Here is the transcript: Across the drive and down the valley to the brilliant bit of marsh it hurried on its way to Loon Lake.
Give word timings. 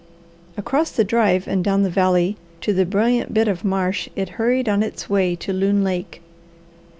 Across 0.57 0.93
the 0.93 1.03
drive 1.03 1.47
and 1.47 1.63
down 1.63 1.83
the 1.83 1.89
valley 1.91 2.35
to 2.61 2.73
the 2.73 2.87
brilliant 2.87 3.35
bit 3.35 3.47
of 3.47 3.63
marsh 3.63 4.09
it 4.15 4.29
hurried 4.29 4.67
on 4.67 4.81
its 4.81 5.11
way 5.11 5.35
to 5.35 5.53
Loon 5.53 5.83
Lake. 5.83 6.23